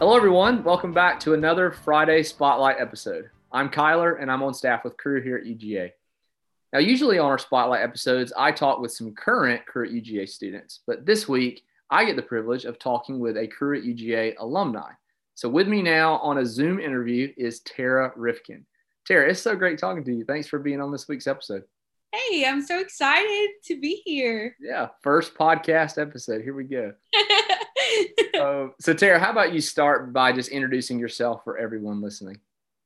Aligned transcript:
Hello, 0.00 0.16
everyone. 0.16 0.64
Welcome 0.64 0.94
back 0.94 1.20
to 1.20 1.34
another 1.34 1.70
Friday 1.70 2.22
Spotlight 2.22 2.80
episode. 2.80 3.28
I'm 3.52 3.68
Kyler, 3.68 4.18
and 4.18 4.32
I'm 4.32 4.42
on 4.42 4.54
staff 4.54 4.82
with 4.82 4.96
Cru 4.96 5.20
here 5.20 5.36
at 5.36 5.44
UGA. 5.44 5.90
Now, 6.72 6.78
usually 6.78 7.18
on 7.18 7.30
our 7.30 7.36
Spotlight 7.36 7.82
episodes, 7.82 8.32
I 8.34 8.50
talk 8.50 8.80
with 8.80 8.92
some 8.92 9.14
current 9.14 9.66
Cru 9.66 9.84
at 9.84 9.92
UGA 9.92 10.26
students, 10.26 10.80
but 10.86 11.04
this 11.04 11.28
week 11.28 11.64
I 11.90 12.06
get 12.06 12.16
the 12.16 12.22
privilege 12.22 12.64
of 12.64 12.78
talking 12.78 13.18
with 13.18 13.36
a 13.36 13.46
Cru 13.46 13.76
at 13.76 13.84
UGA 13.84 14.36
alumni. 14.38 14.90
So, 15.34 15.50
with 15.50 15.68
me 15.68 15.82
now 15.82 16.14
on 16.20 16.38
a 16.38 16.46
Zoom 16.46 16.80
interview 16.80 17.30
is 17.36 17.60
Tara 17.60 18.10
Rifkin. 18.16 18.64
Tara, 19.06 19.28
it's 19.28 19.42
so 19.42 19.54
great 19.54 19.78
talking 19.78 20.04
to 20.04 20.14
you. 20.14 20.24
Thanks 20.24 20.48
for 20.48 20.58
being 20.58 20.80
on 20.80 20.90
this 20.90 21.08
week's 21.08 21.26
episode. 21.26 21.64
Hey, 22.12 22.46
I'm 22.46 22.62
so 22.62 22.80
excited 22.80 23.50
to 23.64 23.78
be 23.78 24.00
here. 24.06 24.56
Yeah, 24.60 24.88
first 25.02 25.34
podcast 25.34 26.00
episode. 26.00 26.40
Here 26.40 26.54
we 26.54 26.64
go. 26.64 26.94
uh, 28.38 28.68
so, 28.80 28.94
Tara, 28.94 29.18
how 29.18 29.30
about 29.30 29.52
you 29.52 29.60
start 29.60 30.12
by 30.12 30.32
just 30.32 30.50
introducing 30.50 30.98
yourself 30.98 31.42
for 31.44 31.58
everyone 31.58 32.00
listening? 32.00 32.38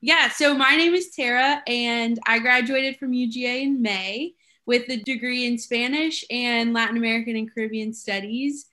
Yeah, 0.00 0.28
so 0.28 0.54
my 0.54 0.76
name 0.76 0.94
is 0.94 1.10
Tara, 1.10 1.62
and 1.66 2.18
I 2.26 2.38
graduated 2.38 2.98
from 2.98 3.12
UGA 3.12 3.62
in 3.62 3.82
May 3.82 4.34
with 4.66 4.88
a 4.90 4.98
degree 4.98 5.46
in 5.46 5.58
Spanish 5.58 6.24
and 6.30 6.72
Latin 6.74 6.96
American 6.96 7.36
and 7.36 7.52
Caribbean 7.52 7.94
Studies. 7.94 8.66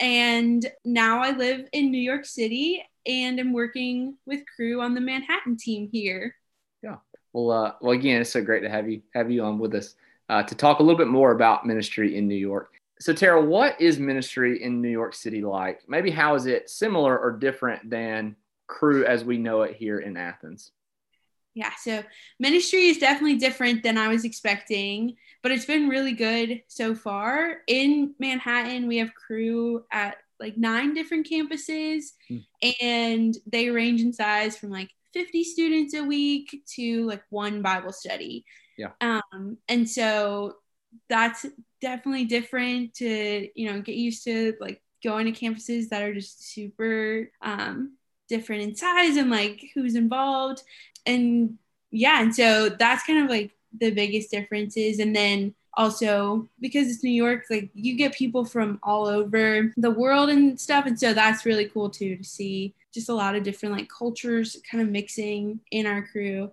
And 0.00 0.66
now 0.84 1.22
I 1.22 1.30
live 1.30 1.68
in 1.72 1.90
New 1.90 1.98
York 1.98 2.24
City 2.24 2.82
and 3.06 3.38
I'm 3.38 3.52
working 3.52 4.16
with 4.26 4.40
Cru 4.56 4.80
on 4.80 4.94
the 4.94 5.00
Manhattan 5.00 5.56
team 5.56 5.88
here. 5.92 6.34
Yeah. 6.82 6.96
Well, 7.32 7.50
uh, 7.50 7.72
well, 7.80 7.92
again, 7.92 8.20
it's 8.20 8.30
so 8.30 8.42
great 8.42 8.62
to 8.62 8.70
have 8.70 8.88
you 8.88 9.02
have 9.14 9.30
you 9.30 9.44
on 9.44 9.58
with 9.58 9.74
us 9.74 9.94
uh, 10.28 10.42
to 10.42 10.54
talk 10.54 10.78
a 10.78 10.82
little 10.82 10.98
bit 10.98 11.08
more 11.08 11.32
about 11.32 11.66
ministry 11.66 12.16
in 12.16 12.26
New 12.26 12.34
York. 12.34 12.73
So, 13.00 13.12
Tara, 13.12 13.44
what 13.44 13.80
is 13.80 13.98
ministry 13.98 14.62
in 14.62 14.80
New 14.80 14.88
York 14.88 15.14
City 15.14 15.42
like? 15.42 15.80
Maybe 15.88 16.10
how 16.10 16.34
is 16.34 16.46
it 16.46 16.70
similar 16.70 17.18
or 17.18 17.32
different 17.32 17.90
than 17.90 18.36
Cru 18.66 19.04
as 19.04 19.24
we 19.24 19.36
know 19.36 19.62
it 19.62 19.76
here 19.76 19.98
in 19.98 20.16
Athens? 20.16 20.70
Yeah, 21.54 21.70
so 21.80 22.02
ministry 22.40 22.86
is 22.86 22.98
definitely 22.98 23.36
different 23.36 23.84
than 23.84 23.96
I 23.96 24.08
was 24.08 24.24
expecting, 24.24 25.14
but 25.42 25.52
it's 25.52 25.64
been 25.64 25.88
really 25.88 26.12
good 26.12 26.62
so 26.66 26.94
far. 26.94 27.58
In 27.68 28.14
Manhattan, 28.18 28.88
we 28.88 28.98
have 28.98 29.14
Cru 29.14 29.84
at 29.92 30.16
like 30.40 30.56
nine 30.56 30.94
different 30.94 31.28
campuses, 31.28 32.06
hmm. 32.28 32.38
and 32.80 33.36
they 33.46 33.70
range 33.70 34.00
in 34.00 34.12
size 34.12 34.56
from 34.56 34.70
like 34.70 34.90
50 35.12 35.44
students 35.44 35.94
a 35.94 36.02
week 36.02 36.64
to 36.74 37.06
like 37.06 37.22
one 37.30 37.62
Bible 37.62 37.92
study. 37.92 38.44
Yeah. 38.76 38.90
Um, 39.00 39.58
and 39.68 39.88
so 39.88 40.56
that's 41.08 41.46
definitely 41.80 42.24
different 42.24 42.94
to, 42.94 43.48
you 43.54 43.70
know, 43.70 43.80
get 43.80 43.96
used 43.96 44.24
to 44.24 44.54
like 44.60 44.80
going 45.02 45.32
to 45.32 45.32
campuses 45.32 45.90
that 45.90 46.02
are 46.02 46.14
just 46.14 46.52
super 46.52 47.30
um, 47.42 47.96
different 48.28 48.62
in 48.62 48.74
size 48.74 49.16
and 49.16 49.30
like 49.30 49.70
who's 49.74 49.94
involved. 49.94 50.62
And 51.06 51.58
yeah, 51.90 52.22
and 52.22 52.34
so 52.34 52.70
that's 52.70 53.04
kind 53.04 53.22
of 53.22 53.30
like 53.30 53.52
the 53.78 53.90
biggest 53.90 54.30
differences. 54.30 54.98
And 54.98 55.14
then 55.14 55.54
also 55.76 56.48
because 56.60 56.88
it's 56.88 57.04
New 57.04 57.10
York, 57.10 57.44
like 57.50 57.70
you 57.74 57.96
get 57.96 58.14
people 58.14 58.44
from 58.44 58.78
all 58.82 59.06
over 59.06 59.72
the 59.76 59.90
world 59.90 60.30
and 60.30 60.58
stuff. 60.58 60.86
And 60.86 60.98
so 60.98 61.12
that's 61.12 61.44
really 61.44 61.66
cool 61.66 61.90
too 61.90 62.16
to 62.16 62.24
see 62.24 62.74
just 62.92 63.08
a 63.08 63.14
lot 63.14 63.34
of 63.34 63.42
different 63.42 63.74
like 63.74 63.88
cultures 63.88 64.56
kind 64.70 64.82
of 64.82 64.88
mixing 64.88 65.60
in 65.70 65.86
our 65.86 66.06
Cru 66.06 66.50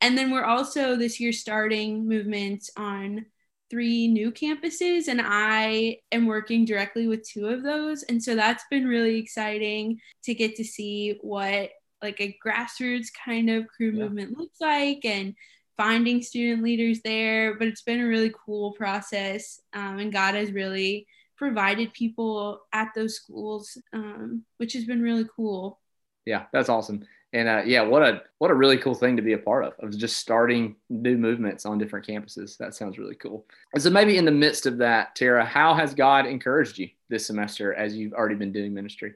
And 0.00 0.18
then 0.18 0.30
we're 0.30 0.44
also 0.44 0.96
this 0.96 1.20
year 1.20 1.32
starting 1.32 2.06
movements 2.06 2.70
on 2.76 3.26
three 3.70 4.08
new 4.08 4.30
campuses 4.30 5.08
and 5.08 5.20
I 5.22 5.98
am 6.12 6.26
working 6.26 6.64
directly 6.64 7.06
with 7.06 7.28
two 7.28 7.48
of 7.48 7.62
those. 7.62 8.02
And 8.04 8.22
so 8.22 8.34
that's 8.34 8.64
been 8.70 8.86
really 8.86 9.16
exciting 9.16 10.00
to 10.24 10.34
get 10.34 10.56
to 10.56 10.64
see 10.64 11.18
what 11.20 11.70
like 12.02 12.20
a 12.20 12.36
grassroots 12.44 13.08
kind 13.24 13.50
of 13.50 13.66
Cru 13.68 13.90
yeah. 13.90 14.04
movement 14.04 14.38
looks 14.38 14.60
like 14.60 15.04
and 15.04 15.34
finding 15.76 16.22
student 16.22 16.62
leaders 16.62 17.00
there. 17.02 17.58
But 17.58 17.68
it's 17.68 17.82
been 17.82 18.00
a 18.00 18.06
really 18.06 18.32
cool 18.44 18.72
process. 18.72 19.60
Um, 19.72 19.98
and 19.98 20.12
God 20.12 20.34
has 20.34 20.52
really 20.52 21.06
provided 21.36 21.92
people 21.92 22.62
at 22.72 22.88
those 22.94 23.16
schools, 23.16 23.76
um, 23.92 24.44
which 24.56 24.72
has 24.72 24.84
been 24.84 25.02
really 25.02 25.26
cool. 25.36 25.80
Yeah, 26.24 26.46
that's 26.52 26.68
awesome 26.68 27.04
and 27.32 27.48
uh, 27.48 27.62
yeah, 27.66 27.82
what 27.82 28.02
a 28.02 28.22
what 28.38 28.50
a 28.50 28.54
really 28.54 28.78
cool 28.78 28.94
thing 28.94 29.16
to 29.16 29.22
be 29.22 29.34
a 29.34 29.38
part 29.38 29.64
of 29.64 29.74
of 29.80 29.96
just 29.96 30.16
starting 30.16 30.76
new 30.88 31.18
movements 31.18 31.66
on 31.66 31.78
different 31.78 32.06
campuses. 32.06 32.56
That 32.56 32.74
sounds 32.74 32.98
really 32.98 33.14
cool. 33.14 33.46
And 33.74 33.82
so 33.82 33.90
maybe 33.90 34.16
in 34.16 34.24
the 34.24 34.30
midst 34.30 34.66
of 34.66 34.78
that, 34.78 35.14
Tara, 35.14 35.44
how 35.44 35.74
has 35.74 35.94
God 35.94 36.26
encouraged 36.26 36.78
you 36.78 36.88
this 37.08 37.26
semester 37.26 37.74
as 37.74 37.96
you've 37.96 38.14
already 38.14 38.36
been 38.36 38.52
doing 38.52 38.72
ministry? 38.72 39.14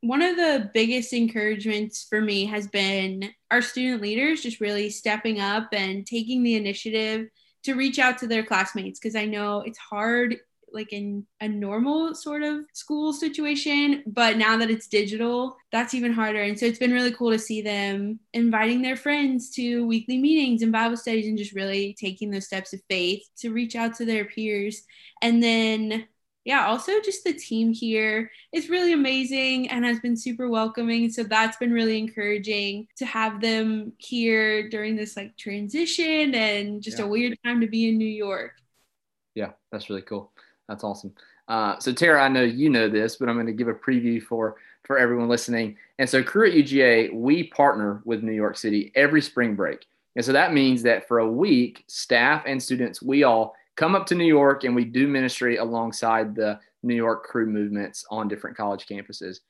One 0.00 0.22
of 0.22 0.36
the 0.36 0.70
biggest 0.74 1.12
encouragements 1.12 2.06
for 2.08 2.20
me 2.20 2.44
has 2.46 2.66
been 2.66 3.30
our 3.50 3.62
student 3.62 4.02
leaders 4.02 4.42
just 4.42 4.60
really 4.60 4.90
stepping 4.90 5.40
up 5.40 5.68
and 5.72 6.06
taking 6.06 6.42
the 6.42 6.54
initiative 6.54 7.28
to 7.64 7.74
reach 7.74 7.98
out 7.98 8.18
to 8.18 8.26
their 8.26 8.44
classmates 8.44 8.98
because 9.00 9.16
I 9.16 9.24
know 9.24 9.62
it's 9.62 9.78
hard 9.78 10.36
like 10.76 10.92
in 10.92 11.26
a 11.40 11.48
normal 11.48 12.14
sort 12.14 12.42
of 12.42 12.60
school 12.72 13.12
situation 13.12 14.02
but 14.06 14.36
now 14.36 14.56
that 14.56 14.70
it's 14.70 14.86
digital 14.86 15.56
that's 15.72 15.94
even 15.94 16.12
harder 16.12 16.42
and 16.42 16.58
so 16.58 16.66
it's 16.66 16.78
been 16.78 16.92
really 16.92 17.12
cool 17.12 17.30
to 17.30 17.38
see 17.38 17.60
them 17.60 18.20
inviting 18.32 18.82
their 18.82 18.96
friends 18.96 19.50
to 19.50 19.86
weekly 19.86 20.18
meetings 20.18 20.62
and 20.62 20.70
bible 20.70 20.96
studies 20.96 21.26
and 21.26 21.38
just 21.38 21.54
really 21.54 21.96
taking 21.98 22.30
those 22.30 22.46
steps 22.46 22.72
of 22.72 22.80
faith 22.88 23.22
to 23.36 23.52
reach 23.52 23.74
out 23.74 23.94
to 23.94 24.04
their 24.04 24.26
peers 24.26 24.82
and 25.22 25.42
then 25.42 26.06
yeah, 26.46 26.68
also 26.68 26.92
just 27.04 27.24
the 27.24 27.32
team 27.32 27.72
here 27.72 28.30
is 28.52 28.70
really 28.70 28.92
amazing 28.92 29.68
and 29.68 29.84
has 29.84 29.98
been 29.98 30.16
super 30.16 30.48
welcoming. 30.48 31.10
So 31.10 31.24
that's 31.24 31.56
been 31.56 31.72
really 31.72 31.98
encouraging 31.98 32.86
to 32.98 33.04
have 33.04 33.40
them 33.40 33.94
here 33.98 34.68
during 34.68 34.94
this 34.94 35.16
like 35.16 35.36
transition 35.36 36.36
and 36.36 36.80
just 36.80 37.00
yeah. 37.00 37.04
a 37.04 37.08
weird 37.08 37.36
time 37.44 37.60
to 37.62 37.66
be 37.66 37.88
in 37.88 37.98
New 37.98 38.04
York. 38.04 38.52
Yeah, 39.34 39.50
that's 39.72 39.90
really 39.90 40.02
cool. 40.02 40.32
That's 40.68 40.84
awesome. 40.84 41.14
Uh, 41.48 41.78
so 41.78 41.92
Tara, 41.92 42.22
I 42.22 42.28
know 42.28 42.42
you 42.42 42.70
know 42.70 42.88
this, 42.88 43.16
but 43.16 43.28
I'm 43.28 43.36
going 43.36 43.46
to 43.46 43.52
give 43.52 43.68
a 43.68 43.74
preview 43.74 44.22
for 44.22 44.56
for 44.84 44.98
everyone 44.98 45.28
listening. 45.28 45.76
And 45.98 46.08
so 46.08 46.22
Cru 46.22 46.48
at 46.48 46.54
UGA, 46.54 47.12
we 47.12 47.44
partner 47.44 48.02
with 48.04 48.22
New 48.22 48.32
York 48.32 48.56
City 48.56 48.92
every 48.94 49.20
spring 49.20 49.56
break. 49.56 49.84
And 50.14 50.24
so 50.24 50.32
that 50.32 50.54
means 50.54 50.82
that 50.84 51.08
for 51.08 51.18
a 51.18 51.28
week, 51.28 51.84
staff 51.88 52.44
and 52.46 52.62
students, 52.62 53.02
we 53.02 53.24
all 53.24 53.54
come 53.74 53.94
up 53.94 54.06
to 54.06 54.14
New 54.14 54.26
York 54.26 54.64
and 54.64 54.74
we 54.74 54.84
do 54.84 55.08
ministry 55.08 55.56
alongside 55.56 56.34
the 56.34 56.60
New 56.82 56.94
York 56.94 57.24
Cru 57.24 57.46
movements 57.46 58.04
on 58.10 58.28
different 58.28 58.56
college 58.56 58.86
campuses. 58.86 59.40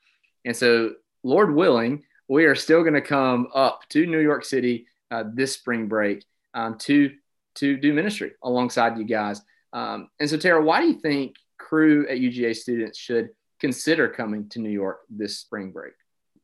And 0.43 0.55
so, 0.55 0.93
Lord 1.23 1.53
willing, 1.53 2.03
we 2.27 2.45
are 2.45 2.55
still 2.55 2.81
going 2.81 2.93
to 2.93 3.01
come 3.01 3.47
up 3.53 3.87
to 3.89 4.05
New 4.05 4.19
York 4.19 4.43
City 4.43 4.87
uh, 5.11 5.23
this 5.33 5.53
spring 5.53 5.87
break 5.87 6.25
um, 6.53 6.77
to 6.79 7.11
to 7.55 7.75
do 7.77 7.93
ministry 7.93 8.33
alongside 8.43 8.97
you 8.97 9.03
guys. 9.03 9.41
Um, 9.73 10.09
and 10.19 10.29
so, 10.29 10.37
Tara, 10.37 10.63
why 10.63 10.81
do 10.81 10.87
you 10.87 10.99
think 10.99 11.35
Cru 11.57 12.07
at 12.07 12.17
UGA 12.17 12.55
students 12.55 12.97
should 12.97 13.29
consider 13.59 14.07
coming 14.07 14.49
to 14.49 14.59
New 14.59 14.69
York 14.69 15.01
this 15.09 15.37
spring 15.37 15.71
break? 15.71 15.93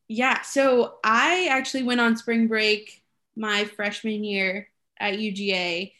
Yeah, 0.08 0.42
so 0.42 0.96
I 1.02 1.48
actually 1.50 1.84
went 1.84 2.00
on 2.00 2.16
spring 2.16 2.46
break 2.46 3.02
my 3.36 3.64
freshman 3.64 4.22
year 4.22 4.68
at 4.98 5.14
UGA, 5.14 5.92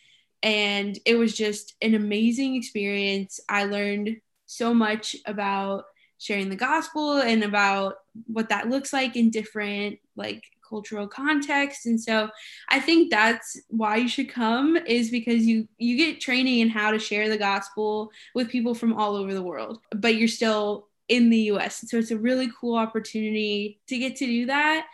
and 0.43 0.99
it 1.07 1.15
was 1.15 1.37
just 1.37 1.75
an 1.81 1.95
amazing 1.95 2.57
experience. 2.57 3.41
I 3.49 3.65
learned 3.65 4.21
so 4.47 4.75
much 4.75 5.17
about 5.27 5.85
sharing 6.19 6.49
the 6.49 6.57
gospel 6.57 7.19
and 7.19 7.43
about 7.43 7.97
what 8.27 8.51
that 8.51 8.69
looks 8.69 8.93
like 8.93 9.17
in 9.17 9.31
different 9.31 9.99
like 10.17 10.45
cultural 10.69 11.07
context 11.07 11.87
and 11.87 12.01
so 12.01 12.29
i 12.71 12.81
think 12.81 13.11
that's 13.11 13.61
why 13.69 13.97
you 13.97 14.09
should 14.09 14.29
come 14.29 14.77
is 14.77 15.11
because 15.11 15.45
you 15.45 15.69
you 15.79 15.97
get 15.97 16.21
training 16.21 16.61
in 16.61 16.69
how 16.69 16.91
to 16.91 16.99
share 16.99 17.29
the 17.29 17.39
gospel 17.39 18.11
with 18.35 18.49
people 18.49 18.75
from 18.75 18.93
all 18.95 19.17
over 19.17 19.35
the 19.35 19.43
world 19.43 19.81
but 19.91 20.17
you're 20.17 20.29
still 20.29 20.89
in 21.09 21.31
the 21.31 21.39
us 21.39 21.85
so 21.87 21.99
it's 21.99 22.11
a 22.11 22.19
really 22.19 22.51
cool 22.59 22.77
opportunity 22.77 23.81
to 23.87 23.99
get 23.99 24.17
to 24.17 24.27
do 24.27 24.47
that 24.47 24.87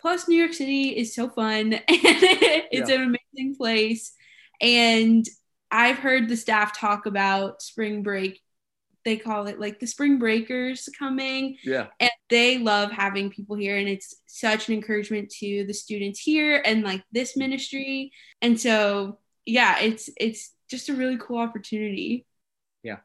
plus 0.00 0.28
new 0.28 0.36
york 0.36 0.52
city 0.52 0.90
is 0.90 1.14
so 1.14 1.28
fun 1.28 1.72
and 1.72 1.82
it's 1.88 2.90
yeah. 2.90 2.96
an 2.96 3.16
amazing 3.34 3.56
place 3.56 4.12
and 4.60 5.26
i've 5.70 5.98
heard 5.98 6.28
the 6.28 6.36
staff 6.36 6.78
talk 6.78 7.06
about 7.06 7.62
spring 7.62 8.02
break 8.02 8.40
they 9.06 9.16
call 9.16 9.46
it 9.46 9.58
like 9.58 9.78
the 9.78 9.86
spring 9.86 10.18
breakers 10.18 10.88
coming. 10.98 11.56
Yeah. 11.64 11.86
And 12.00 12.10
they 12.28 12.58
love 12.58 12.90
having 12.90 13.30
people 13.30 13.56
here. 13.56 13.76
And 13.78 13.88
it's 13.88 14.16
such 14.26 14.68
an 14.68 14.74
encouragement 14.74 15.30
to 15.40 15.64
the 15.66 15.74
students 15.74 16.20
here 16.20 16.62
and 16.64 16.82
like 16.82 17.02
this 17.12 17.36
ministry. 17.36 18.12
And 18.42 18.58
so, 18.58 19.18
yeah, 19.44 19.78
it's, 19.80 20.10
it's 20.16 20.52
just 20.68 20.88
a 20.88 20.94
really 20.94 21.18
cool 21.18 21.38
opportunity. 21.38 22.26
Yeah. 22.82 22.98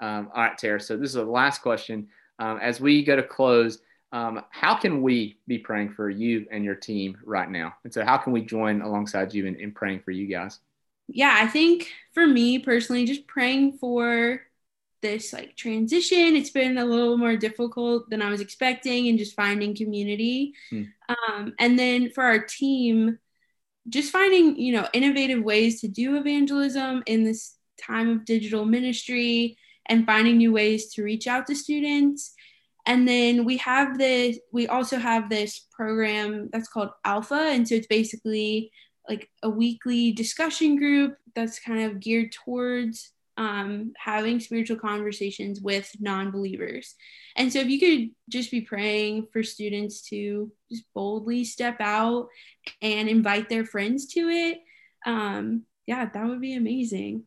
Um, 0.00 0.30
all 0.34 0.42
right, 0.42 0.56
Tara. 0.56 0.80
So 0.80 0.96
this 0.96 1.10
is 1.10 1.14
the 1.14 1.24
last 1.24 1.62
question. 1.62 2.08
Um, 2.38 2.58
as 2.58 2.80
we 2.80 3.04
go 3.04 3.16
to 3.16 3.22
close, 3.22 3.80
um, 4.12 4.42
how 4.50 4.74
can 4.74 5.02
we 5.02 5.38
be 5.46 5.58
praying 5.58 5.92
for 5.92 6.08
you 6.08 6.46
and 6.50 6.64
your 6.64 6.74
team 6.74 7.18
right 7.24 7.50
now? 7.50 7.74
And 7.84 7.92
so, 7.92 8.04
how 8.04 8.16
can 8.16 8.32
we 8.32 8.40
join 8.40 8.80
alongside 8.80 9.34
you 9.34 9.46
in, 9.46 9.56
in 9.56 9.72
praying 9.72 10.00
for 10.00 10.12
you 10.12 10.26
guys? 10.26 10.60
Yeah, 11.08 11.34
I 11.38 11.46
think 11.46 11.90
for 12.12 12.26
me 12.26 12.58
personally, 12.58 13.04
just 13.04 13.26
praying 13.26 13.78
for 13.78 14.40
this 15.00 15.32
like 15.32 15.56
transition. 15.56 16.36
It's 16.36 16.50
been 16.50 16.78
a 16.78 16.84
little 16.84 17.16
more 17.16 17.36
difficult 17.36 18.10
than 18.10 18.22
I 18.22 18.30
was 18.30 18.40
expecting 18.40 19.08
and 19.08 19.18
just 19.18 19.36
finding 19.36 19.76
community. 19.76 20.54
Hmm. 20.70 20.82
Um, 21.08 21.54
and 21.58 21.78
then 21.78 22.10
for 22.10 22.24
our 22.24 22.40
team, 22.40 23.18
just 23.88 24.12
finding, 24.12 24.58
you 24.58 24.72
know, 24.72 24.86
innovative 24.92 25.42
ways 25.42 25.80
to 25.80 25.88
do 25.88 26.16
evangelism 26.16 27.02
in 27.06 27.24
this 27.24 27.56
time 27.80 28.08
of 28.08 28.24
digital 28.24 28.64
ministry 28.64 29.56
and 29.86 30.04
finding 30.04 30.36
new 30.36 30.52
ways 30.52 30.92
to 30.92 31.02
reach 31.02 31.26
out 31.26 31.46
to 31.46 31.54
students. 31.54 32.34
And 32.86 33.06
then 33.06 33.44
we 33.44 33.58
have 33.58 33.98
this, 33.98 34.38
we 34.52 34.66
also 34.66 34.98
have 34.98 35.28
this 35.28 35.66
program 35.72 36.48
that's 36.52 36.68
called 36.68 36.90
Alpha. 37.04 37.34
And 37.34 37.66
so 37.66 37.76
it's 37.76 37.86
basically 37.86 38.70
like 39.08 39.28
a 39.42 39.48
weekly 39.48 40.12
discussion 40.12 40.76
group 40.76 41.16
that's 41.34 41.58
kind 41.58 41.82
of 41.84 42.00
geared 42.00 42.32
towards 42.32 43.12
um, 43.38 43.92
having 43.96 44.40
spiritual 44.40 44.76
conversations 44.76 45.60
with 45.60 45.90
non 46.00 46.32
believers. 46.32 46.96
And 47.36 47.52
so, 47.52 47.60
if 47.60 47.68
you 47.68 47.78
could 47.78 48.10
just 48.28 48.50
be 48.50 48.62
praying 48.62 49.28
for 49.32 49.42
students 49.44 50.02
to 50.10 50.52
just 50.70 50.84
boldly 50.92 51.44
step 51.44 51.76
out 51.80 52.28
and 52.82 53.08
invite 53.08 53.48
their 53.48 53.64
friends 53.64 54.06
to 54.14 54.28
it, 54.28 54.58
um, 55.06 55.62
yeah, 55.86 56.10
that 56.12 56.26
would 56.26 56.40
be 56.40 56.56
amazing. 56.56 57.22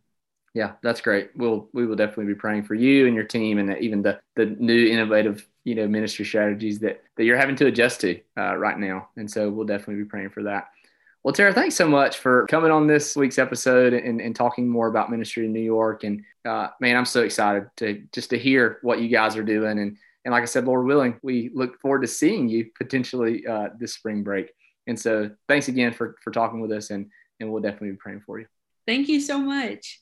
Yeah, 0.54 0.74
that's 0.84 1.00
great. 1.00 1.32
We'll 1.34 1.70
we 1.74 1.86
will 1.88 1.96
definitely 1.96 2.26
be 2.26 2.36
praying 2.36 2.64
for 2.64 2.76
you 2.76 3.08
and 3.08 3.16
your 3.16 3.24
team, 3.24 3.58
and 3.58 3.76
even 3.80 4.02
the 4.02 4.20
the 4.36 4.46
new 4.46 4.88
innovative 4.88 5.48
you 5.64 5.76
know 5.76 5.88
ministry 5.88 6.26
strategies 6.26 6.80
that 6.80 7.02
that 7.16 7.24
you're 7.24 7.38
having 7.38 7.56
to 7.56 7.68
adjust 7.68 8.02
to 8.02 8.20
uh, 8.38 8.58
right 8.58 8.78
now. 8.78 9.08
And 9.16 9.32
so, 9.32 9.50
we'll 9.50 9.66
definitely 9.66 10.04
be 10.04 10.10
praying 10.10 10.32
for 10.32 10.44
that. 10.44 10.68
Well, 11.24 11.34
Tara, 11.34 11.54
thanks 11.54 11.76
so 11.76 11.88
much 11.88 12.18
for 12.18 12.48
coming 12.48 12.72
on 12.72 12.88
this 12.88 13.16
week's 13.16 13.38
episode 13.38 13.94
and, 13.94 14.20
and 14.20 14.36
talking 14.36 14.68
more 14.68 14.88
about 14.88 15.12
ministry 15.12 15.46
in 15.46 15.54
New 15.54 15.62
York. 15.62 16.04
And 16.04 16.24
uh, 16.46 16.70
man, 16.80 16.98
I'm 16.98 17.06
so 17.06 17.22
excited 17.22 17.70
to 17.78 18.04
just 18.12 18.32
to 18.32 18.40
hear 18.40 18.80
what 18.82 19.02
you 19.02 19.08
guys 19.08 19.38
are 19.38 19.44
doing. 19.44 19.78
And 19.80 19.98
and 20.26 20.32
like 20.32 20.44
I 20.44 20.46
said, 20.46 20.66
Lord 20.66 20.86
willing, 20.86 21.20
we 21.24 21.52
look 21.54 21.80
forward 21.80 22.02
to 22.02 22.08
seeing 22.08 22.48
you 22.48 22.70
potentially 22.78 23.46
uh, 23.46 23.70
this 23.80 23.94
spring 23.94 24.24
break. 24.24 24.52
And 24.88 25.00
so, 25.00 25.32
thanks 25.48 25.68
again 25.68 25.94
for 25.94 26.16
for 26.24 26.32
talking 26.32 26.60
with 26.60 26.72
us, 26.72 26.90
and 26.90 27.10
and 27.40 27.52
we'll 27.52 27.62
definitely 27.62 27.92
be 27.92 27.98
praying 27.98 28.22
for 28.22 28.40
you. 28.40 28.48
Thank 28.88 29.08
you 29.08 29.20
so 29.20 29.38
much. 29.40 30.02